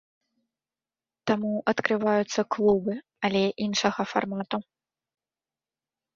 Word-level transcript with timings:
Таму 1.31 1.51
адкрываюцца 1.71 2.41
клубы, 2.57 2.93
але 3.31 3.43
іншага 3.67 4.01
фармату. 4.11 4.57